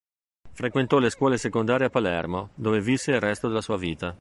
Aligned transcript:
Frequentò 0.51 0.97
le 0.97 1.11
scuole 1.11 1.37
secondarie 1.37 1.85
a 1.85 1.89
Palermo, 1.91 2.49
dove 2.55 2.81
visse 2.81 3.11
il 3.11 3.19
resto 3.19 3.47
della 3.49 3.61
sua 3.61 3.77
vita. 3.77 4.09